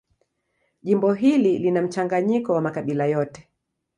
Jimbo 0.83 1.13
hili 1.13 1.57
lina 1.59 1.81
mchanganyiko 1.81 2.53
wa 2.53 2.61
makabila 2.61 3.05
yote. 3.05 3.47